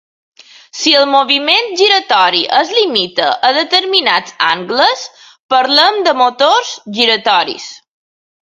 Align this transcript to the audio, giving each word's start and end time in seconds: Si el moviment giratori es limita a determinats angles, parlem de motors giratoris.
Si 0.83 0.93
el 1.01 1.03
moviment 1.15 1.67
giratori 1.81 2.41
es 2.61 2.73
limita 2.79 3.29
a 3.49 3.53
determinats 3.59 4.35
angles, 4.49 5.07
parlem 5.55 6.03
de 6.09 6.19
motors 6.23 6.73
giratoris. 7.01 7.71